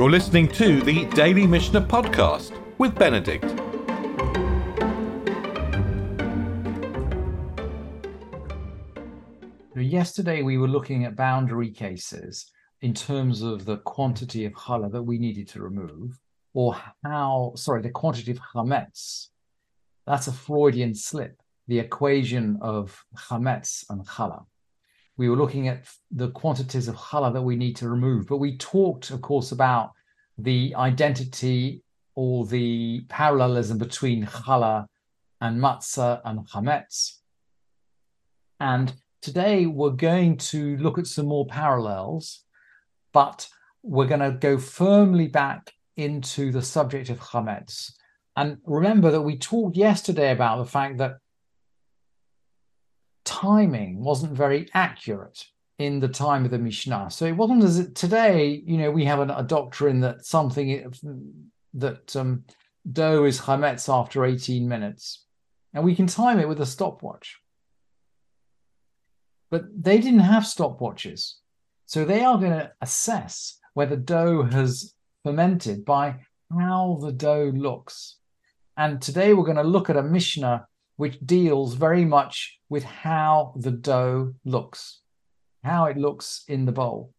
You're 0.00 0.10
listening 0.10 0.48
to 0.52 0.80
the 0.80 1.04
Daily 1.10 1.46
Mishnah 1.46 1.82
Podcast 1.82 2.58
with 2.78 2.94
Benedict. 2.94 3.44
Yesterday 9.76 10.40
we 10.40 10.56
were 10.56 10.68
looking 10.68 11.04
at 11.04 11.16
boundary 11.16 11.70
cases 11.70 12.50
in 12.80 12.94
terms 12.94 13.42
of 13.42 13.66
the 13.66 13.76
quantity 13.76 14.46
of 14.46 14.54
challah 14.54 14.90
that 14.90 15.02
we 15.02 15.18
needed 15.18 15.48
to 15.48 15.60
remove, 15.60 16.18
or 16.54 16.74
how, 17.04 17.52
sorry, 17.56 17.82
the 17.82 17.90
quantity 17.90 18.30
of 18.30 18.40
chametz. 18.54 19.26
That's 20.06 20.28
a 20.28 20.32
Freudian 20.32 20.94
slip, 20.94 21.42
the 21.68 21.78
equation 21.78 22.58
of 22.62 23.04
chametz 23.28 23.84
and 23.90 24.06
challah. 24.06 24.46
We 25.20 25.28
were 25.28 25.36
looking 25.36 25.68
at 25.68 25.84
the 26.10 26.30
quantities 26.30 26.88
of 26.88 26.96
challah 26.96 27.34
that 27.34 27.42
we 27.42 27.54
need 27.54 27.76
to 27.76 27.90
remove, 27.90 28.26
but 28.26 28.38
we 28.38 28.56
talked, 28.56 29.10
of 29.10 29.20
course, 29.20 29.52
about 29.52 29.92
the 30.38 30.74
identity 30.74 31.84
or 32.14 32.46
the 32.46 33.04
parallelism 33.10 33.76
between 33.76 34.24
challah 34.24 34.86
and 35.42 35.60
matzah 35.60 36.22
and 36.24 36.48
chametz. 36.48 37.18
And 38.60 38.94
today 39.20 39.66
we're 39.66 39.90
going 39.90 40.38
to 40.38 40.78
look 40.78 40.96
at 40.96 41.06
some 41.06 41.26
more 41.26 41.44
parallels, 41.44 42.42
but 43.12 43.46
we're 43.82 44.06
going 44.06 44.20
to 44.20 44.38
go 44.38 44.56
firmly 44.56 45.28
back 45.28 45.70
into 45.98 46.50
the 46.50 46.62
subject 46.62 47.10
of 47.10 47.20
chametz. 47.20 47.92
And 48.36 48.56
remember 48.64 49.10
that 49.10 49.20
we 49.20 49.36
talked 49.36 49.76
yesterday 49.76 50.32
about 50.32 50.56
the 50.56 50.70
fact 50.70 50.96
that 50.96 51.18
timing 53.24 54.02
wasn't 54.02 54.32
very 54.32 54.68
accurate 54.74 55.44
in 55.78 55.98
the 55.98 56.08
time 56.08 56.44
of 56.44 56.50
the 56.50 56.58
Mishnah. 56.58 57.10
So 57.10 57.24
it 57.24 57.36
wasn't 57.36 57.64
as 57.64 57.78
it, 57.78 57.94
today, 57.94 58.62
you 58.66 58.76
know, 58.76 58.90
we 58.90 59.04
have 59.06 59.18
a, 59.18 59.34
a 59.34 59.42
doctrine 59.42 60.00
that 60.00 60.26
something 60.26 60.92
that 61.74 62.16
um, 62.16 62.44
dough 62.90 63.24
is 63.24 63.40
chametz 63.40 63.92
after 63.92 64.24
18 64.24 64.68
minutes, 64.68 65.24
and 65.72 65.84
we 65.84 65.94
can 65.94 66.06
time 66.06 66.38
it 66.38 66.48
with 66.48 66.60
a 66.60 66.66
stopwatch. 66.66 67.38
But 69.50 69.64
they 69.74 69.98
didn't 69.98 70.20
have 70.20 70.42
stopwatches. 70.42 71.34
So 71.86 72.04
they 72.04 72.22
are 72.22 72.38
going 72.38 72.52
to 72.52 72.70
assess 72.80 73.58
whether 73.74 73.96
dough 73.96 74.42
has 74.44 74.94
fermented 75.24 75.84
by 75.84 76.20
how 76.52 76.98
the 77.00 77.12
dough 77.12 77.52
looks. 77.54 78.16
And 78.76 79.00
today 79.00 79.34
we're 79.34 79.44
going 79.44 79.56
to 79.56 79.62
look 79.62 79.90
at 79.90 79.96
a 79.96 80.02
Mishnah 80.02 80.66
which 81.00 81.18
deals 81.24 81.72
very 81.72 82.04
much 82.04 82.58
with 82.68 82.84
how 82.84 83.54
the 83.56 83.70
dough 83.70 84.34
looks, 84.44 85.00
how 85.64 85.86
it 85.86 85.96
looks 85.96 86.44
in 86.46 86.66
the 86.66 86.72
bowl. 86.72 87.14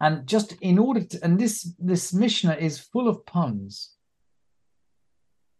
And 0.00 0.24
just 0.28 0.52
in 0.60 0.78
order 0.78 1.02
to, 1.02 1.18
and 1.24 1.40
this 1.40 1.74
this 1.80 2.14
Mishnah 2.14 2.54
is 2.54 2.78
full 2.78 3.08
of 3.08 3.26
puns. 3.26 3.96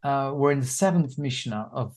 Uh, 0.04 0.30
we're 0.32 0.52
in 0.52 0.60
the 0.60 0.76
seventh 0.82 1.18
Mishnah 1.18 1.70
of 1.72 1.96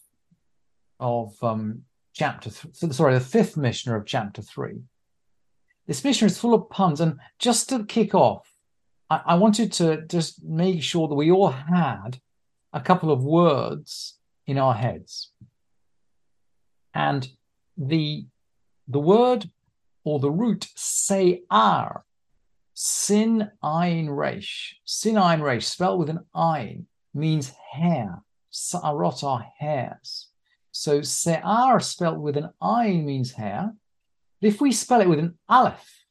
of 1.00 1.36
um, 1.44 1.84
chapter, 2.14 2.50
th- 2.50 2.94
sorry, 2.94 3.14
the 3.14 3.20
fifth 3.20 3.56
Mishnah 3.58 3.96
of 3.96 4.08
chapter 4.08 4.42
three. 4.42 4.78
This 5.86 6.04
Mishnah 6.04 6.28
is 6.28 6.40
full 6.40 6.56
of 6.56 6.70
puns, 6.72 7.00
and 7.00 7.20
just 7.38 7.70
to 7.70 7.86
kick 7.86 8.16
off, 8.16 8.48
I, 9.08 9.22
I 9.26 9.36
wanted 9.36 9.72
to 9.74 10.02
just 10.08 10.44
make 10.44 10.82
sure 10.82 11.08
that 11.08 11.22
we 11.22 11.30
all 11.32 11.52
had 11.52 12.20
a 12.76 12.82
couple 12.82 13.10
of 13.10 13.24
words 13.24 14.20
in 14.46 14.58
our 14.58 14.74
heads. 14.74 15.32
And 16.94 17.28
the 17.78 18.28
the 18.88 19.00
word 19.00 19.50
or 20.04 20.20
the 20.20 20.30
root 20.30 20.68
sayar, 20.76 22.02
sin 22.74 23.50
ein 23.64 24.10
resh, 24.10 24.76
sin 24.84 25.18
ein 25.18 25.42
resh, 25.42 25.66
spelled 25.66 26.00
with 26.00 26.10
an 26.10 26.26
ein, 26.36 26.86
means 27.14 27.54
hair. 27.72 28.22
Sa'arot 28.52 29.24
are 29.24 29.46
hairs. 29.58 30.28
So 30.72 31.02
se'ar 31.02 31.80
spelled 31.80 32.20
with 32.20 32.38
an 32.38 32.52
ein 32.62 33.06
means 33.06 33.32
hair. 33.32 33.74
If 34.42 34.62
we 34.62 34.72
spell 34.72 35.02
it 35.02 35.10
with 35.10 35.20
an 35.20 35.38
aleph, 35.50 36.06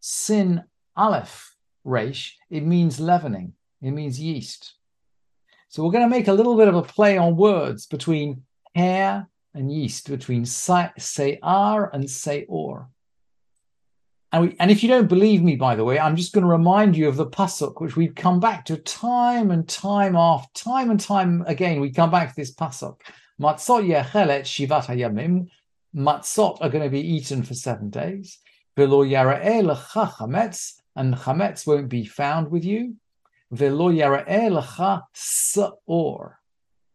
sin 0.00 0.64
aleph 0.96 1.56
resh, 1.84 2.36
it 2.50 2.64
means 2.64 3.00
leavening. 3.00 3.54
It 3.80 3.92
means 3.92 4.20
yeast. 4.20 4.74
So 5.70 5.84
we're 5.84 5.92
going 5.92 6.04
to 6.04 6.10
make 6.10 6.26
a 6.26 6.32
little 6.32 6.56
bit 6.56 6.66
of 6.66 6.74
a 6.74 6.82
play 6.82 7.16
on 7.16 7.36
words 7.36 7.86
between 7.86 8.42
hair 8.74 9.28
and 9.54 9.70
yeast, 9.70 10.10
between 10.10 10.44
se'ar 10.44 11.90
and 11.94 12.10
se'or. 12.10 12.88
And, 14.32 14.42
we, 14.42 14.56
and 14.58 14.72
if 14.72 14.82
you 14.82 14.88
don't 14.88 15.08
believe 15.08 15.44
me, 15.44 15.54
by 15.54 15.76
the 15.76 15.84
way, 15.84 15.96
I'm 15.96 16.16
just 16.16 16.32
going 16.32 16.42
to 16.42 16.50
remind 16.50 16.96
you 16.96 17.08
of 17.08 17.16
the 17.16 17.26
pasuk, 17.26 17.80
which 17.80 17.94
we've 17.94 18.16
come 18.16 18.40
back 18.40 18.64
to 18.64 18.78
time 18.78 19.52
and 19.52 19.68
time 19.68 20.16
after 20.16 20.64
time 20.64 20.90
and 20.90 20.98
time 20.98 21.44
again. 21.46 21.80
We 21.80 21.92
come 21.92 22.10
back 22.10 22.30
to 22.30 22.36
this 22.36 22.52
pasuk. 22.52 22.96
Matzot 23.40 23.86
yechelet 23.86 24.42
shivat 24.42 24.86
hayamim. 24.86 25.46
Matzot 25.94 26.58
are 26.60 26.68
going 26.68 26.82
to 26.82 26.90
be 26.90 27.00
eaten 27.00 27.44
for 27.44 27.54
seven 27.54 27.90
days. 27.90 28.40
Velo 28.76 29.04
yara'eh 29.04 29.62
lecha 29.62 30.10
chametz, 30.14 30.80
and 30.96 31.14
chametz 31.14 31.64
won't 31.64 31.88
be 31.88 32.04
found 32.04 32.50
with 32.50 32.64
you. 32.64 32.96
Velo 33.50 33.90
lecha 33.90 35.02
sa'or. 35.12 36.38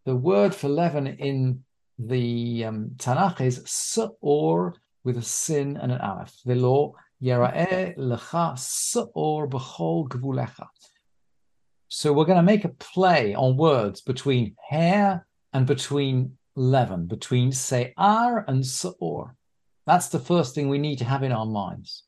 The 0.05 0.15
word 0.15 0.55
for 0.55 0.69
leaven 0.69 1.07
in 1.07 1.63
the 1.99 2.65
um, 2.65 2.91
Tanakh 2.95 3.41
is 3.41 3.61
sa'or 3.65 4.75
with 5.03 5.17
a 5.17 5.21
sin 5.21 5.77
and 5.77 5.91
an 5.91 5.99
aleph. 5.99 6.33
Velo 6.45 6.95
lecha 7.21 8.57
sa'or 8.57 9.47
b'chol 9.49 10.07
gvulecha. 10.07 10.67
So 11.89 12.13
we're 12.13 12.25
going 12.25 12.37
to 12.37 12.43
make 12.43 12.65
a 12.65 12.69
play 12.69 13.35
on 13.35 13.57
words 13.57 14.01
between 14.01 14.55
hair 14.69 15.27
and 15.51 15.65
between 15.65 16.37
leaven, 16.55 17.05
between 17.05 17.51
se'ar 17.51 18.45
and 18.47 18.65
sa'or. 18.65 19.35
That's 19.85 20.07
the 20.07 20.19
first 20.19 20.55
thing 20.55 20.69
we 20.69 20.77
need 20.77 20.99
to 20.99 21.05
have 21.05 21.23
in 21.23 21.31
our 21.31 21.45
minds. 21.45 22.04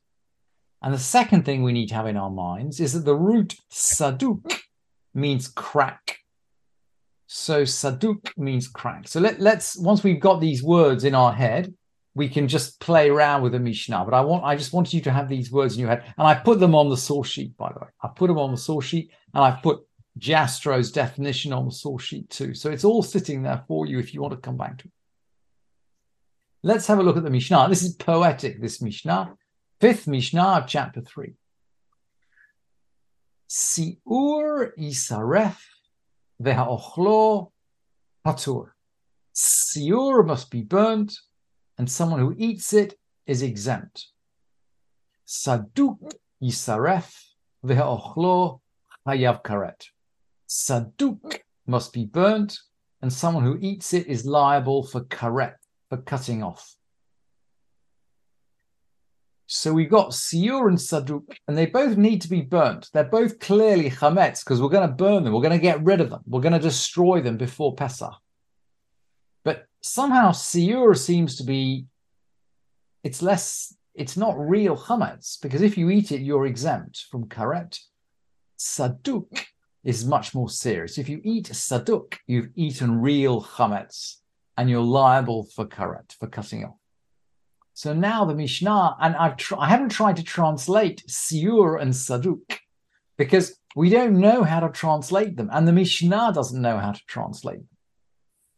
And 0.82 0.94
the 0.94 0.98
second 0.98 1.44
thing 1.44 1.62
we 1.62 1.72
need 1.72 1.88
to 1.88 1.94
have 1.94 2.06
in 2.06 2.16
our 2.16 2.30
minds 2.30 2.78
is 2.80 2.92
that 2.92 3.04
the 3.04 3.16
root 3.16 3.56
saduk 3.70 4.60
means 5.12 5.48
crack. 5.48 6.18
So 7.26 7.62
saduk 7.62 8.36
means 8.36 8.68
crack. 8.68 9.08
So 9.08 9.20
let, 9.20 9.40
let's 9.40 9.76
once 9.76 10.04
we've 10.04 10.20
got 10.20 10.40
these 10.40 10.62
words 10.62 11.04
in 11.04 11.14
our 11.14 11.32
head, 11.32 11.74
we 12.14 12.28
can 12.28 12.48
just 12.48 12.80
play 12.80 13.10
around 13.10 13.42
with 13.42 13.52
the 13.52 13.58
Mishnah. 13.58 14.04
But 14.04 14.14
I 14.14 14.20
want 14.20 14.44
I 14.44 14.56
just 14.56 14.72
wanted 14.72 14.94
you 14.94 15.00
to 15.02 15.12
have 15.12 15.28
these 15.28 15.50
words 15.50 15.74
in 15.74 15.80
your 15.80 15.90
head. 15.90 16.04
And 16.16 16.26
I 16.26 16.34
put 16.34 16.60
them 16.60 16.74
on 16.74 16.88
the 16.88 16.96
source 16.96 17.28
sheet, 17.28 17.56
by 17.56 17.72
the 17.72 17.80
way. 17.80 17.88
I 18.02 18.08
put 18.08 18.28
them 18.28 18.38
on 18.38 18.52
the 18.52 18.56
source 18.56 18.86
sheet 18.86 19.10
and 19.34 19.44
I've 19.44 19.62
put 19.62 19.80
Jastrow's 20.18 20.92
definition 20.92 21.52
on 21.52 21.64
the 21.64 21.72
source 21.72 22.04
sheet 22.04 22.30
too. 22.30 22.54
So 22.54 22.70
it's 22.70 22.84
all 22.84 23.02
sitting 23.02 23.42
there 23.42 23.64
for 23.66 23.86
you 23.86 23.98
if 23.98 24.14
you 24.14 24.22
want 24.22 24.34
to 24.34 24.40
come 24.40 24.56
back 24.56 24.78
to 24.78 24.84
it. 24.84 24.92
Let's 26.62 26.86
have 26.86 26.98
a 26.98 27.02
look 27.02 27.16
at 27.16 27.24
the 27.24 27.30
Mishnah. 27.30 27.68
This 27.68 27.82
is 27.82 27.94
poetic, 27.94 28.60
this 28.60 28.80
Mishnah 28.80 29.36
fifth 29.80 30.08
Mishnah 30.08 30.58
of 30.58 30.66
chapter 30.66 31.00
3. 31.00 31.34
Siur 33.48 34.72
isaref 34.78 35.58
veha'ochlo 36.42 37.52
patur. 38.26 38.70
Siur 39.34 40.26
must 40.26 40.50
be 40.50 40.62
burnt, 40.62 41.16
and 41.78 41.90
someone 41.90 42.18
who 42.20 42.34
eats 42.36 42.72
it 42.72 42.98
is 43.26 43.42
exempt. 43.42 44.08
Saduk 45.26 46.12
isaref 46.42 47.14
veha'ochlo 47.64 48.60
hayav 49.06 49.42
karet. 49.42 49.84
Saduk 50.48 51.38
must 51.66 51.92
be 51.92 52.04
burnt, 52.04 52.58
and 53.00 53.12
someone 53.12 53.44
who 53.44 53.56
eats 53.60 53.94
it 53.94 54.08
is 54.08 54.26
liable 54.26 54.82
for 54.82 55.02
karet, 55.02 55.54
for 55.88 55.98
cutting 55.98 56.42
off. 56.42 56.77
So 59.50 59.72
we've 59.72 59.88
got 59.88 60.10
Siur 60.10 60.68
and 60.68 60.76
Saduk, 60.76 61.38
and 61.48 61.56
they 61.56 61.64
both 61.64 61.96
need 61.96 62.20
to 62.20 62.28
be 62.28 62.42
burnt. 62.42 62.90
They're 62.92 63.04
both 63.04 63.40
clearly 63.40 63.90
chametz 63.90 64.44
because 64.44 64.60
we're 64.60 64.68
going 64.68 64.86
to 64.86 64.94
burn 64.94 65.24
them. 65.24 65.32
We're 65.32 65.40
going 65.40 65.58
to 65.58 65.58
get 65.58 65.82
rid 65.82 66.02
of 66.02 66.10
them. 66.10 66.20
We're 66.26 66.42
going 66.42 66.52
to 66.52 66.58
destroy 66.58 67.22
them 67.22 67.38
before 67.38 67.74
Pesach. 67.74 68.12
But 69.44 69.66
somehow 69.80 70.32
Siur 70.32 70.94
seems 70.94 71.36
to 71.36 71.44
be, 71.44 71.86
it's 73.02 73.22
less, 73.22 73.74
it's 73.94 74.18
not 74.18 74.38
real 74.38 74.76
chametz 74.76 75.40
because 75.40 75.62
if 75.62 75.78
you 75.78 75.88
eat 75.88 76.12
it, 76.12 76.20
you're 76.20 76.44
exempt 76.44 77.06
from 77.10 77.24
karet. 77.24 77.80
Saduk 78.58 79.46
is 79.82 80.04
much 80.04 80.34
more 80.34 80.50
serious. 80.50 80.98
If 80.98 81.08
you 81.08 81.22
eat 81.24 81.46
Saduk, 81.46 82.18
you've 82.26 82.50
eaten 82.54 83.00
real 83.00 83.42
chametz 83.42 84.16
and 84.58 84.68
you're 84.68 84.82
liable 84.82 85.44
for 85.44 85.64
karet, 85.64 86.12
for 86.20 86.26
cutting 86.26 86.66
off. 86.66 86.76
So 87.78 87.94
now 87.94 88.24
the 88.24 88.34
Mishnah, 88.34 88.96
and 89.00 89.14
I've 89.14 89.36
tr- 89.36 89.54
I 89.56 89.68
haven't 89.68 89.90
tried 89.90 90.16
to 90.16 90.24
translate 90.24 91.04
Siur 91.06 91.80
and 91.80 91.92
Saduk 91.92 92.58
because 93.16 93.56
we 93.76 93.88
don't 93.88 94.18
know 94.18 94.42
how 94.42 94.58
to 94.58 94.68
translate 94.68 95.36
them, 95.36 95.48
and 95.52 95.68
the 95.68 95.72
Mishnah 95.72 96.32
doesn't 96.34 96.60
know 96.60 96.78
how 96.78 96.90
to 96.90 97.00
translate 97.06 97.58
them. 97.58 97.68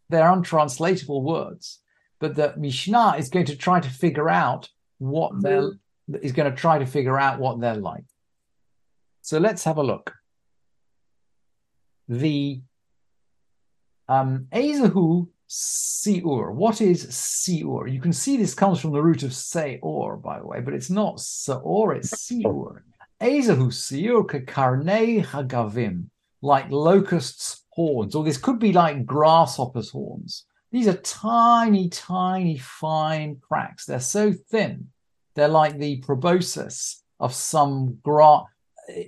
They're 0.09 0.33
untranslatable 0.33 1.23
words, 1.23 1.81
but 2.19 2.35
the 2.35 2.55
Mishnah 2.57 3.17
is 3.19 3.29
going 3.29 3.45
to 3.45 3.57
try 3.57 3.79
to 3.81 3.91
figure 3.91 4.31
out 4.31 4.71
what 4.97 5.33
they're 5.43 5.73
is 6.23 6.33
going 6.33 6.51
to 6.51 6.57
try 6.57 6.79
to 6.79 6.87
figure 6.87 7.19
out 7.19 7.39
what 7.39 7.61
they're 7.61 7.75
like. 7.75 8.07
So 9.21 9.39
let's 9.39 9.65
have 9.65 9.77
a 9.77 9.83
look. 9.83 10.15
The 12.09 12.63
um, 14.09 14.47
Siur. 15.51 16.53
What 16.55 16.81
is 16.81 17.07
Siur? 17.07 17.93
You 17.93 18.01
can 18.01 18.13
see 18.13 18.37
this 18.37 18.55
comes 18.55 18.81
from 18.81 18.93
the 18.93 19.03
root 19.03 19.25
of 19.25 19.31
Seor, 19.31 20.23
by 20.23 20.39
the 20.39 20.47
way, 20.47 20.61
but 20.61 20.75
it's 20.75 20.91
not 20.91 21.17
Seor, 21.17 21.97
it's 21.97 22.11
Siur. 22.11 22.83
Ezahu 23.21 23.67
Siur 23.69 24.25
Karnei 24.47 25.25
Hagavim, 25.25 26.07
like 26.41 26.71
locusts' 26.71 27.65
horns, 27.71 28.15
or 28.15 28.23
this 28.23 28.39
could 28.39 28.61
be 28.61 28.73
like 28.73 29.05
grasshoppers' 29.05 29.91
horns. 29.91 30.45
These 30.71 30.87
are 30.87 30.97
tiny, 30.99 31.89
tiny, 31.89 32.57
fine 32.57 33.41
cracks. 33.41 33.87
They're 33.87 33.99
so 33.99 34.33
thin. 34.33 34.89
They're 35.35 35.49
like 35.49 35.79
the 35.79 35.97
proboscis 35.97 37.03
of 37.19 37.35
some 37.35 37.99
grass. 38.05 38.45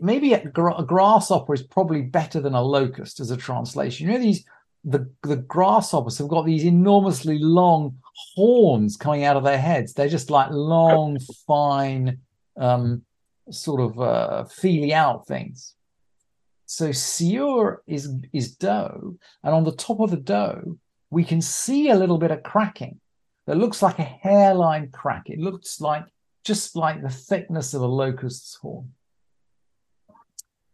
Maybe 0.01 0.33
a, 0.33 0.45
gra- 0.45 0.79
a 0.79 0.85
grasshopper 0.85 1.55
is 1.55 1.63
probably 1.63 2.03
better 2.03 2.41
than 2.41 2.55
a 2.55 2.63
locust 2.63 3.21
as 3.21 3.31
a 3.31 3.37
translation. 3.37 4.09
You 4.09 4.15
know, 4.15 4.19
these 4.21 4.45
the 4.85 5.11
the 5.23 5.37
grasshoppers 5.37 6.19
have 6.19 6.29
got 6.29 6.45
these 6.45 6.65
enormously 6.65 7.39
long 7.39 7.99
horns 8.35 8.97
coming 8.97 9.25
out 9.25 9.37
of 9.37 9.45
their 9.45 9.61
heads. 9.61 9.93
They're 9.93 10.09
just 10.09 10.31
like 10.31 10.51
long, 10.51 11.19
fine, 11.47 12.19
um, 12.57 13.05
sort 13.51 13.81
of 13.81 14.01
uh, 14.01 14.45
feely 14.45 14.93
out 14.93 15.27
things. 15.27 15.75
So 16.67 16.89
siur 16.89 17.79
is 17.87 18.13
is 18.33 18.57
dough, 18.57 19.17
and 19.43 19.55
on 19.55 19.65
the 19.65 19.77
top 19.77 20.01
of 20.01 20.11
the 20.11 20.17
dough 20.17 20.79
we 21.13 21.25
can 21.25 21.43
see 21.43 21.91
a 21.91 21.95
little 21.95 22.17
bit 22.17 22.31
of 22.31 22.43
cracking 22.43 22.99
that 23.47 23.59
looks 23.59 23.83
like 23.83 23.99
a 23.99 24.03
hairline 24.03 24.91
crack. 24.91 25.25
It 25.27 25.39
looks 25.39 25.79
like 25.79 26.05
just 26.43 26.75
like 26.75 27.03
the 27.03 27.11
thickness 27.11 27.75
of 27.75 27.83
a 27.83 27.87
locust's 27.87 28.55
horn. 28.55 28.95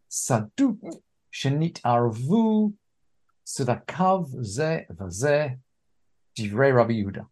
Saduk 0.09 0.79
shenit 1.31 1.81
arvu 1.81 2.73
sudakav 3.49 4.27
ze 4.43 4.85
vaze 4.91 5.57
divrei 6.37 6.73
Rabbi 6.73 6.93
Yehuda. 6.93 7.25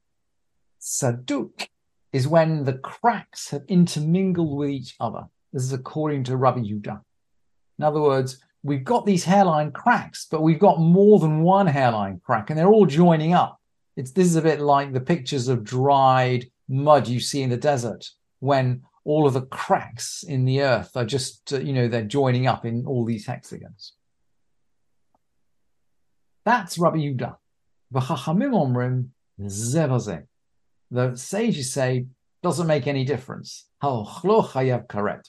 Saduk 0.81 1.67
is 2.11 2.27
when 2.27 2.63
the 2.63 2.79
cracks 2.79 3.51
have 3.51 3.63
intermingled 3.67 4.57
with 4.57 4.69
each 4.69 4.95
other. 4.99 5.27
This 5.53 5.63
is 5.63 5.73
according 5.73 6.23
to 6.25 6.37
Rabbi 6.37 6.61
Yehuda. 6.61 7.01
In 7.77 7.83
other 7.85 8.01
words, 8.01 8.41
we've 8.63 8.83
got 8.83 9.05
these 9.05 9.25
hairline 9.25 9.71
cracks, 9.71 10.25
but 10.31 10.41
we've 10.41 10.59
got 10.59 10.79
more 10.79 11.19
than 11.19 11.43
one 11.43 11.67
hairline 11.67 12.19
crack, 12.25 12.49
and 12.49 12.57
they're 12.57 12.67
all 12.67 12.87
joining 12.87 13.33
up. 13.33 13.59
It's 13.95 14.11
this 14.11 14.27
is 14.27 14.35
a 14.35 14.41
bit 14.41 14.59
like 14.59 14.93
the 14.93 15.01
pictures 15.01 15.47
of 15.47 15.63
dried 15.63 16.49
mud 16.67 17.07
you 17.07 17.19
see 17.19 17.43
in 17.43 17.51
the 17.51 17.57
desert 17.57 18.09
when 18.39 18.81
all 19.05 19.27
of 19.27 19.33
the 19.33 19.45
cracks 19.45 20.23
in 20.23 20.45
the 20.45 20.61
earth 20.61 20.97
are 20.97 21.05
just 21.05 21.53
uh, 21.53 21.59
you 21.59 21.73
know 21.73 21.87
they're 21.87 22.03
joining 22.03 22.47
up 22.47 22.65
in 22.65 22.85
all 22.87 23.05
these 23.05 23.27
hexagons. 23.27 23.93
That's 26.47 26.79
Rabbi 26.79 27.13
zevazeh. 27.93 30.23
The 30.91 31.15
sages 31.17 31.73
say 31.73 32.05
doesn't 32.41 32.67
make 32.67 32.87
any 32.87 33.03
difference. 33.03 33.65
Karet. 33.83 35.25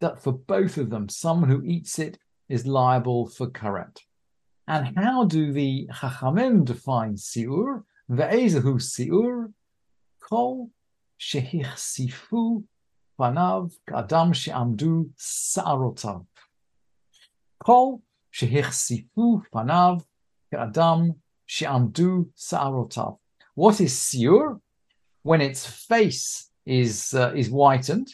That 0.00 0.20
for 0.20 0.32
both 0.32 0.78
of 0.78 0.90
them, 0.90 1.08
someone 1.08 1.48
who 1.48 1.62
eats 1.62 2.00
it 2.00 2.18
is 2.48 2.66
liable 2.66 3.28
for 3.28 3.50
karet. 3.50 4.00
And 4.66 4.98
how 4.98 5.26
do 5.26 5.52
the 5.52 5.88
Chachamim 5.92 6.64
define 6.64 7.14
siur? 7.14 7.84
Ve'ezahu 8.10 8.80
siur 8.80 9.52
kol 10.28 10.70
shehichsifu 11.20 12.64
panav 13.16 13.72
kadam 13.88 14.34
she'amdu 14.34 15.08
sa'arotav. 15.16 16.26
Kol 17.64 18.02
shehichsifu 18.34 19.44
panav 19.54 20.04
kadam 20.52 21.16
she'amdu 21.46 22.28
sa'arotav. 22.34 23.18
What 23.54 23.80
is 23.80 23.94
siur? 23.94 24.60
When 25.22 25.40
its 25.40 25.64
face 25.66 26.50
is 26.66 27.14
uh, 27.14 27.32
is 27.34 27.48
whitened, 27.48 28.08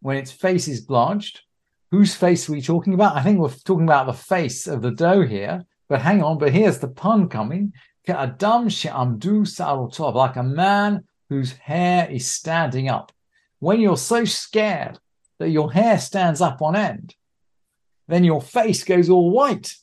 when 0.00 0.16
its 0.16 0.32
face 0.32 0.66
is 0.68 0.80
blanched, 0.80 1.42
whose 1.90 2.14
face 2.14 2.48
are 2.48 2.52
we 2.52 2.62
talking 2.62 2.94
about? 2.94 3.16
I 3.16 3.22
think 3.22 3.38
we're 3.38 3.50
talking 3.50 3.84
about 3.84 4.06
the 4.06 4.12
face 4.12 4.66
of 4.66 4.82
the 4.82 4.90
dough 4.90 5.26
here. 5.26 5.64
But 5.88 6.02
hang 6.02 6.22
on, 6.22 6.38
but 6.38 6.52
here's 6.52 6.78
the 6.78 6.88
pun 6.88 7.28
coming. 7.28 7.72
Adam 8.08 8.68
she'amdu 8.68 9.44
sa'arotov, 9.44 10.14
like 10.14 10.36
a 10.36 10.42
man 10.42 11.04
whose 11.28 11.52
hair 11.52 12.10
is 12.10 12.28
standing 12.28 12.88
up. 12.88 13.12
When 13.58 13.80
you're 13.80 13.96
so 13.96 14.24
scared 14.24 14.98
that 15.38 15.50
your 15.50 15.72
hair 15.72 15.98
stands 15.98 16.40
up 16.40 16.60
on 16.62 16.74
end, 16.74 17.14
then 18.08 18.24
your 18.24 18.42
face 18.42 18.84
goes 18.84 19.08
all 19.08 19.30
white. 19.30 19.74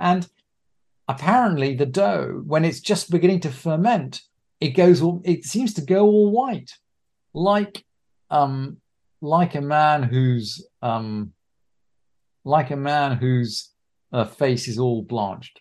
And 0.00 0.28
apparently 1.08 1.74
the 1.74 1.86
dough, 1.86 2.42
when 2.46 2.64
it's 2.64 2.80
just 2.80 3.10
beginning 3.10 3.40
to 3.40 3.50
ferment, 3.50 4.22
it 4.60 4.70
goes 4.70 5.02
it 5.24 5.44
seems 5.44 5.74
to 5.74 5.82
go 5.82 6.06
all 6.06 6.30
white, 6.30 6.72
like 7.34 7.84
um, 8.30 8.78
like 9.20 9.54
a 9.54 9.60
man 9.60 10.02
who's 10.02 10.66
um, 10.82 11.32
like 12.44 12.70
a 12.70 12.76
man 12.76 13.16
whose 13.18 13.70
uh, 14.12 14.24
face 14.24 14.68
is 14.68 14.78
all 14.78 15.02
blanched. 15.02 15.60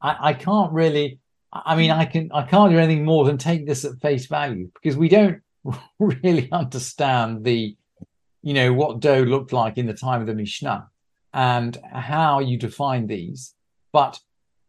I, 0.00 0.16
I 0.20 0.32
can't 0.34 0.72
really. 0.72 1.18
I 1.52 1.76
mean, 1.76 1.90
I 1.90 2.06
can. 2.06 2.30
I 2.32 2.42
can't 2.42 2.72
do 2.72 2.78
anything 2.78 3.04
more 3.04 3.24
than 3.26 3.36
take 3.36 3.66
this 3.66 3.84
at 3.84 4.00
face 4.00 4.26
value 4.26 4.70
because 4.74 4.96
we 4.96 5.10
don't 5.10 5.42
really 5.98 6.50
understand 6.50 7.44
the, 7.44 7.76
you 8.42 8.54
know, 8.54 8.72
what 8.72 9.00
dough 9.00 9.22
looked 9.22 9.52
like 9.52 9.76
in 9.76 9.86
the 9.86 9.94
time 9.94 10.22
of 10.22 10.26
the 10.26 10.34
Mishnah 10.34 10.88
and 11.32 11.78
how 11.92 12.40
you 12.40 12.58
define 12.58 13.06
these. 13.06 13.54
But 13.92 14.18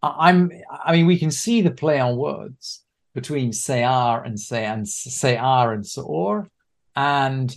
I'm. 0.01 0.51
I 0.69 0.91
mean, 0.91 1.05
we 1.05 1.17
can 1.17 1.31
see 1.31 1.61
the 1.61 1.71
play 1.71 1.99
on 1.99 2.17
words 2.17 2.83
between 3.13 3.53
Se'ar 3.53 4.23
and 4.23 4.39
say 4.39 4.65
and 4.65 4.87
Se'ar 4.87 5.73
and 5.73 5.85
Se'or, 5.85 6.49
and 6.95 7.55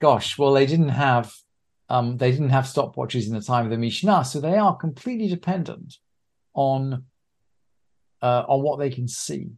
gosh, 0.00 0.36
well, 0.38 0.52
they 0.52 0.66
didn't 0.66 0.88
have 0.88 1.32
um, 1.88 2.16
they 2.16 2.30
didn't 2.30 2.50
have 2.50 2.64
stopwatches 2.64 3.26
in 3.26 3.34
the 3.34 3.40
time 3.40 3.64
of 3.64 3.70
the 3.70 3.78
Mishnah, 3.78 4.24
so 4.24 4.40
they 4.40 4.56
are 4.56 4.76
completely 4.76 5.28
dependent 5.28 5.98
on 6.54 7.04
uh, 8.20 8.44
on 8.48 8.62
what 8.62 8.78
they 8.78 8.90
can 8.90 9.06
see. 9.06 9.50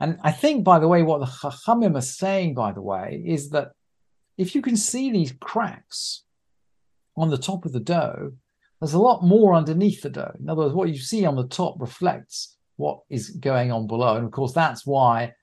And 0.00 0.18
I 0.22 0.32
think, 0.32 0.64
by 0.64 0.78
the 0.78 0.88
way, 0.88 1.02
what 1.02 1.20
the 1.20 1.26
Chachamim 1.26 1.96
are 1.96 2.00
saying, 2.00 2.54
by 2.54 2.72
the 2.72 2.82
way, 2.82 3.22
is 3.24 3.50
that 3.50 3.72
if 4.36 4.54
you 4.54 4.62
can 4.62 4.76
see 4.76 5.12
these 5.12 5.32
cracks 5.38 6.21
on 7.16 7.30
the 7.30 7.38
top 7.38 7.64
of 7.64 7.72
the 7.72 7.80
dough, 7.80 8.32
there's 8.80 8.94
a 8.94 8.98
lot 8.98 9.22
more 9.22 9.54
underneath 9.54 10.02
the 10.02 10.10
dough. 10.10 10.34
In 10.38 10.48
other 10.48 10.62
words, 10.62 10.74
what 10.74 10.88
you 10.88 10.98
see 10.98 11.24
on 11.24 11.36
the 11.36 11.46
top 11.46 11.80
reflects 11.80 12.56
what 12.76 13.00
is 13.10 13.30
going 13.30 13.70
on 13.70 13.86
below. 13.86 14.16
And 14.16 14.26
of 14.26 14.32
course, 14.32 14.52
that's 14.52 14.84
why 14.86 15.34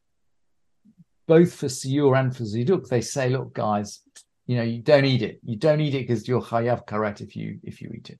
both 1.28 1.54
for 1.54 1.68
Siur 1.68 2.20
and 2.20 2.36
for 2.36 2.44
Ziduk, 2.44 2.88
they 2.90 3.02
say, 3.02 3.30
look, 3.30 3.54
guys, 3.54 4.02
you 4.48 4.58
know, 4.58 4.64
you 4.64 4.82
don't 4.82 5.06
eat 5.06 5.22
it. 5.22 5.40
You 5.44 5.56
don't 5.58 5.80
eat 5.80 5.94
it 5.94 6.08
because 6.08 6.28
you're 6.28 6.42
chayav 6.42 6.86
karet 6.86 7.22
if 7.22 7.36
you 7.36 7.60
if 7.64 7.82
you 7.82 7.92
eat 7.96 8.10
it. 8.10 8.20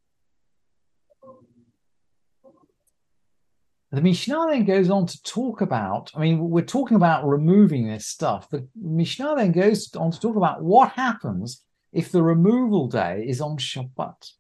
The 3.92 4.02
Mishnah 4.02 4.46
then 4.52 4.66
goes 4.66 4.92
on 4.92 5.08
to 5.08 5.24
talk 5.24 5.62
about, 5.62 6.12
I 6.16 6.20
mean, 6.20 6.38
we're 6.52 6.64
talking 6.64 6.96
about 6.96 7.28
removing 7.28 7.88
this 7.88 8.06
stuff. 8.06 8.48
The 8.52 8.68
Mishnah 8.76 9.36
then 9.36 9.52
goes 9.52 9.94
on 9.96 10.12
to 10.12 10.20
talk 10.20 10.36
about 10.36 10.62
what 10.62 10.92
happens 10.92 11.64
if 11.92 12.12
the 12.12 12.24
removal 12.24 12.88
day 12.88 13.26
is 13.28 13.42
on 13.42 13.58
Shabbat. 13.58 14.32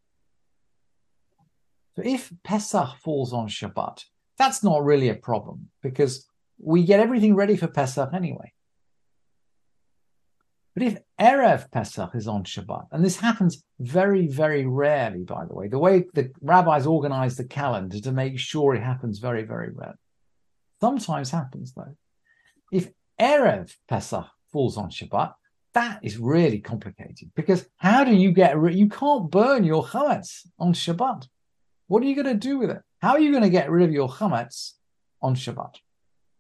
So 1.96 2.03
if 2.06 2.32
Pesach 2.44 2.98
falls 3.03 3.34
on 3.34 3.48
Shabbat, 3.48 4.06
that's 4.38 4.63
not 4.63 4.84
really 4.84 5.10
a 5.10 5.15
problem 5.15 5.70
because 5.82 6.27
we 6.58 6.84
get 6.84 7.00
everything 7.00 7.36
ready 7.36 7.58
for 7.58 7.68
Pesach 7.68 8.13
anyway. 8.13 8.53
But 10.75 10.84
if 10.84 10.98
Erev 11.20 11.70
Pesach 11.72 12.12
is 12.15 12.27
on 12.27 12.44
Shabbat, 12.44 12.88
and 12.91 13.03
this 13.03 13.20
happens 13.20 13.63
very, 13.79 14.27
very 14.27 14.65
rarely, 14.65 15.24
by 15.24 15.46
the 15.46 15.53
way, 15.53 15.68
the 15.68 15.79
way 15.79 16.06
the 16.13 16.32
rabbis 16.41 16.86
organize 16.86 17.36
the 17.36 17.44
calendar 17.44 18.00
to 18.00 18.12
make 18.12 18.39
sure 18.39 18.75
it 18.75 18.84
happens 18.84 19.20
very, 19.20 19.44
very 19.44 19.72
rarely. 19.72 19.98
Sometimes 20.79 21.32
happens 21.32 21.74
though. 21.74 21.96
If 22.72 22.91
Erev 23.20 23.75
Pesach 23.89 24.27
falls 24.53 24.77
on 24.77 24.89
Shabbat, 24.89 25.34
that 25.80 26.00
is 26.04 26.18
really 26.18 26.60
complicated 26.60 27.32
because 27.36 27.66
how 27.78 28.04
do 28.04 28.14
you 28.14 28.32
get 28.32 28.58
rid? 28.58 28.78
You 28.78 28.90
can't 28.90 29.32
burn 29.32 29.64
your 29.64 29.84
chametz 29.86 30.46
on 30.60 30.74
Shabbat. 30.74 31.28
What 31.88 32.04
are 32.04 32.06
you 32.06 32.16
going 32.22 32.34
to 32.40 32.48
do 32.50 32.60
with 32.60 32.70
it? 32.70 32.82
How 33.02 33.12
are 33.12 33.20
you 33.20 33.32
going 33.32 33.44
to 33.44 33.58
get 33.58 33.72
rid 33.72 33.88
of 33.88 33.94
your 33.94 34.10
chametz 34.10 34.74
on 35.22 35.36
Shabbat? 35.36 35.76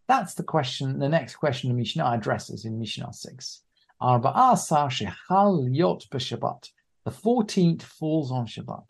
That's 0.09 0.33
the 0.33 0.43
question. 0.43 0.99
The 0.99 1.07
next 1.07 1.35
question 1.37 1.69
the 1.69 1.75
Mishnah 1.75 2.03
addresses 2.03 2.65
in 2.65 2.79
Mishnah 2.79 3.13
six. 3.13 3.61
Arba'asah 4.01 4.89
shechal 4.97 5.73
yot 5.73 6.05
b'Shabbat. 6.11 6.69
The 7.05 7.11
14th 7.11 7.83
falls 7.83 8.31
on 8.31 8.45
Shabbat. 8.45 8.83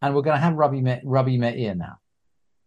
And 0.00 0.12
we're 0.12 0.22
going 0.22 0.36
to 0.36 0.40
have 0.46 0.54
Rabbi, 0.54 0.80
Me- 0.80 1.02
Rabbi 1.04 1.36
Meir 1.36 1.76
now. 1.76 1.98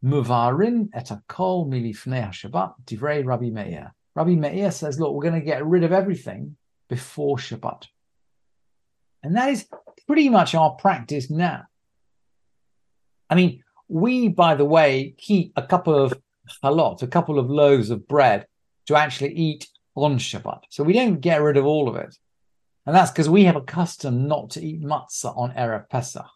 Muvarin 0.01 0.89
et 0.93 1.11
akol 1.11 1.67
milifnei 1.67 2.29
Shabbat 2.29 2.75
divrei 2.85 3.25
Rabbi 3.25 3.49
Meir. 3.49 3.93
Rabbi 4.15 4.35
Meir 4.35 4.71
says, 4.71 4.99
look, 4.99 5.13
we're 5.13 5.29
going 5.29 5.39
to 5.39 5.45
get 5.45 5.65
rid 5.65 5.83
of 5.83 5.91
everything 5.91 6.55
before 6.89 7.37
Shabbat. 7.37 7.87
And 9.23 9.35
that 9.35 9.49
is 9.49 9.67
pretty 10.07 10.29
much 10.29 10.55
our 10.55 10.71
practice 10.71 11.29
now. 11.29 11.63
I 13.29 13.35
mean, 13.35 13.63
we, 13.87 14.29
by 14.29 14.55
the 14.55 14.65
way, 14.65 15.15
keep 15.17 15.51
a 15.55 15.63
couple 15.63 15.95
of 15.95 16.13
halot, 16.63 17.01
a 17.01 17.07
couple 17.07 17.39
of 17.39 17.49
loaves 17.49 17.89
of 17.89 18.07
bread 18.07 18.45
to 18.87 18.95
actually 18.95 19.33
eat 19.33 19.67
on 19.95 20.17
Shabbat. 20.17 20.61
So 20.69 20.83
we 20.83 20.93
don't 20.93 21.19
get 21.19 21.41
rid 21.41 21.57
of 21.57 21.65
all 21.65 21.89
of 21.89 21.95
it. 21.95 22.15
And 22.85 22.95
that's 22.95 23.11
because 23.11 23.29
we 23.29 23.45
have 23.45 23.55
a 23.55 23.61
custom 23.61 24.27
not 24.27 24.51
to 24.51 24.63
eat 24.63 24.83
matzah 24.83 25.35
on 25.35 25.51
Erev 25.53 25.89
Pesach. 25.89 26.27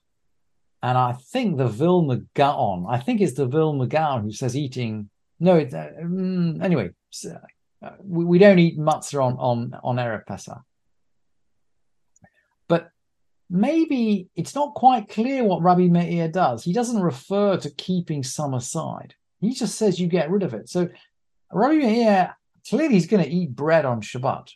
And 0.82 0.98
I 0.98 1.14
think 1.14 1.58
the 1.58 1.68
Vilna 1.68 2.22
Gaon, 2.34 2.86
I 2.90 3.00
think 3.00 3.22
it's 3.22 3.34
the 3.34 3.46
Vilna 3.46 3.86
Gaon 3.86 4.24
who 4.24 4.32
says 4.32 4.58
eating, 4.58 5.10
no, 5.40 5.60
uh, 5.60 5.62
mm, 5.64 6.64
anyway, 6.64 6.90
we, 8.02 8.26
we, 8.26 8.40
don't 8.40 8.60
eat 8.60 8.78
matzah 8.78 9.24
on, 9.24 9.38
on, 9.38 9.80
on 9.84 9.96
Erev 9.96 10.26
Pesach. 10.26 10.62
But 12.68 12.90
maybe 13.50 14.30
it's 14.36 14.56
not 14.56 14.76
quite 14.76 15.10
clear 15.10 15.44
what 15.44 15.62
Rabbi 15.62 15.88
Meir 15.88 16.28
does. 16.28 16.64
He 16.64 16.74
doesn't 16.74 17.02
refer 17.02 17.58
to 17.58 17.70
keeping 17.72 18.24
some 18.24 18.54
aside. 18.54 19.16
He 19.40 19.54
just 19.54 19.76
says 19.76 20.00
you 20.00 20.08
get 20.08 20.30
rid 20.30 20.44
of 20.44 20.54
it. 20.54 20.70
So 20.70 20.90
Rabbi 21.52 21.76
Meir, 21.76 22.36
clearly 22.70 22.96
he's 22.96 23.08
going 23.08 23.24
to 23.24 23.30
eat 23.30 23.56
bread 23.56 23.86
on 23.86 24.02
Shabbat. 24.02 24.50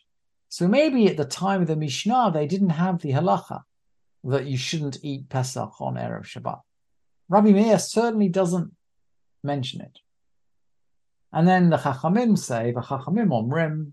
So 0.48 0.68
maybe 0.68 1.08
at 1.08 1.16
the 1.16 1.24
time 1.24 1.62
of 1.62 1.68
the 1.68 1.76
Mishnah, 1.76 2.30
they 2.32 2.46
didn't 2.46 2.70
have 2.70 3.00
the 3.00 3.12
halacha 3.12 3.62
that 4.24 4.46
you 4.46 4.56
shouldn't 4.56 4.98
eat 5.02 5.28
Pesach 5.28 5.80
on 5.80 5.94
Erev 5.94 6.24
Shabbat. 6.24 6.60
Rabbi 7.28 7.52
Meir 7.52 7.78
certainly 7.78 8.28
doesn't 8.28 8.72
mention 9.42 9.80
it. 9.80 9.98
And 11.34 11.48
then 11.48 11.68
the 11.68 11.78
Chachamim 11.78 12.38
say, 12.38 12.70
the 12.70 12.80
Chachamim 12.80 13.28
Omrim, 13.28 13.92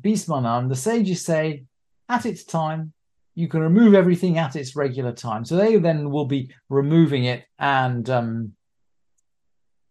Bismanan, 0.00 0.68
the 0.68 0.76
sages 0.76 1.24
say, 1.24 1.64
at 2.08 2.24
its 2.24 2.44
time, 2.44 2.92
you 3.34 3.48
can 3.48 3.60
remove 3.60 3.94
everything 3.94 4.38
at 4.38 4.54
its 4.54 4.76
regular 4.76 5.12
time. 5.12 5.44
So 5.44 5.56
they 5.56 5.76
then 5.76 6.10
will 6.10 6.26
be 6.26 6.54
removing 6.68 7.24
it 7.24 7.44
and 7.58 8.08
um, 8.08 8.52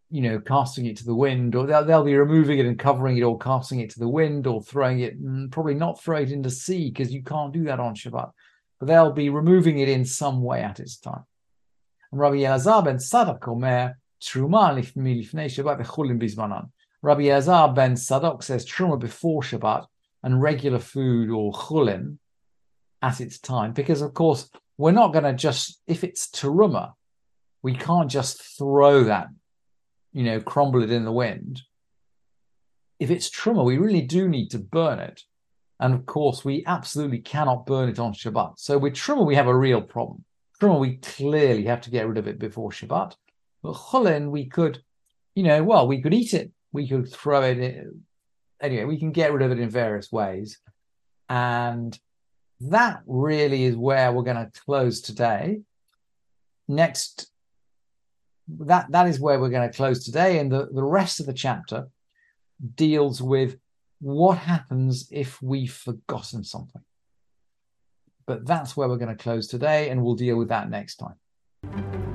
you 0.10 0.22
know, 0.22 0.40
casting 0.40 0.86
it 0.86 0.96
to 0.98 1.06
the 1.06 1.14
wind, 1.14 1.54
or 1.56 1.66
they'll, 1.66 1.84
they'll, 1.84 2.04
be 2.04 2.16
removing 2.16 2.60
it 2.60 2.66
and 2.66 2.80
covering 2.80 3.18
it, 3.18 3.24
or 3.24 3.38
casting 3.38 3.82
it 3.82 3.90
to 3.90 4.00
the 4.00 4.08
wind, 4.08 4.48
or 4.48 4.62
throwing 4.64 5.02
it, 5.02 5.22
mm, 5.22 5.52
probably 5.52 5.74
not 5.74 6.02
throw 6.02 6.18
it 6.18 6.32
into 6.32 6.50
sea 6.50 6.90
because 6.90 7.12
you 7.12 7.22
can't 7.22 7.52
do 7.52 7.66
that 7.66 7.82
on 7.82 7.96
Shabbat, 7.96 8.32
but 8.80 8.86
they'll 8.86 9.12
be 9.12 9.30
removing 9.30 9.80
it 9.80 9.90
in 9.90 10.06
some 10.06 10.42
way 10.42 10.62
at 10.62 10.80
its 10.80 10.98
time. 10.98 11.26
And 12.12 12.22
Rabbi 12.22 12.38
Elazar 12.38 12.86
ben 12.86 12.98
Sadok 12.98 13.46
omer 13.48 13.98
truma 14.22 14.78
Shabbat 14.78 15.86
bizmanan. 15.86 16.70
Rabbi 17.06 17.24
Elazar 17.24 17.76
ben 17.76 17.94
Sadok 17.94 18.44
says 18.44 18.66
truma 18.66 19.00
before 19.00 19.42
Shabbat 19.42 19.86
and 20.24 20.42
regular 20.42 20.80
food 20.80 21.30
or 21.30 21.54
chulim 21.54 22.18
at 23.02 23.22
its 23.22 23.40
time, 23.40 23.74
because 23.74 24.02
of 24.02 24.14
course 24.14 24.50
we're 24.78 24.92
not 24.92 25.14
going 25.14 25.26
to 25.26 25.34
just 25.34 25.82
if 25.88 26.04
it's 26.04 26.28
teruma, 26.28 26.94
we 27.62 27.76
can't 27.76 28.10
just 28.10 28.42
throw 28.58 29.04
that 29.04 29.28
you 30.16 30.24
know, 30.24 30.40
crumble 30.40 30.82
it 30.82 30.92
in 30.92 31.04
the 31.04 31.12
wind. 31.12 31.62
If 33.00 33.12
it's 33.12 33.30
truma, 33.30 33.66
we 33.66 33.78
really 33.78 34.02
do 34.02 34.30
need 34.30 34.50
to 34.52 34.60
burn 34.60 35.00
it. 35.00 35.22
And 35.78 35.94
of 35.94 36.06
course, 36.06 36.46
we 36.46 36.64
absolutely 36.66 37.20
cannot 37.20 37.66
burn 37.66 37.90
it 37.90 38.00
on 38.00 38.14
Shabbat. 38.14 38.54
So 38.58 38.78
with 38.78 38.94
truma, 38.94 39.26
we 39.26 39.36
have 39.36 39.48
a 39.48 39.56
real 39.56 39.82
problem. 39.82 40.24
Truma, 40.62 40.80
we 40.80 40.96
clearly 40.98 41.66
have 41.66 41.82
to 41.82 41.92
get 41.92 42.08
rid 42.08 42.18
of 42.18 42.30
it 42.30 42.40
before 42.40 42.72
Shabbat. 42.72 43.14
But 43.62 43.74
chulin, 43.74 44.30
we 44.30 44.46
could, 44.46 44.82
you 45.36 45.44
know, 45.44 45.62
well, 45.66 45.86
we 45.86 46.02
could 46.02 46.14
eat 46.14 46.34
it. 46.34 46.54
We 46.76 46.88
could 46.88 47.12
throw 47.12 47.42
it 47.42 47.58
in. 47.58 48.02
Anyway, 48.62 48.84
we 48.86 49.00
can 49.00 49.12
get 49.12 49.34
rid 49.34 49.42
of 49.42 49.52
it 49.52 49.60
in 49.60 49.70
various 49.70 50.12
ways. 50.12 50.60
And 51.30 51.98
that 52.62 53.02
really 53.08 53.64
is 53.64 53.76
where 53.76 54.12
we're 54.12 54.24
going 54.24 54.46
to 54.46 54.60
close 54.66 55.02
today. 55.02 55.62
Next 56.68 57.32
that 58.48 58.92
that 58.92 59.08
is 59.08 59.20
where 59.20 59.40
we're 59.40 59.50
going 59.50 59.70
to 59.70 59.76
close 59.76 60.06
today. 60.06 60.40
And 60.40 60.52
the, 60.52 60.68
the 60.72 60.84
rest 60.84 61.20
of 61.20 61.26
the 61.26 61.34
chapter 61.34 61.88
deals 62.76 63.22
with 63.22 63.58
what 64.00 64.38
happens 64.38 65.08
if 65.12 65.42
we've 65.42 65.74
forgotten 65.74 66.44
something. 66.44 66.84
But 68.28 68.46
that's 68.46 68.76
where 68.76 68.88
we're 68.88 68.98
going 68.98 69.16
to 69.16 69.24
close 69.24 69.48
today, 69.48 69.90
and 69.90 70.04
we'll 70.04 70.16
deal 70.16 70.38
with 70.38 70.50
that 70.50 70.70
next 70.70 70.96
time. 70.96 72.15